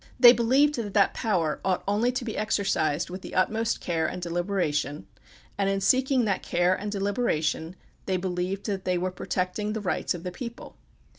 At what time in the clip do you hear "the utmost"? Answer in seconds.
3.21-3.79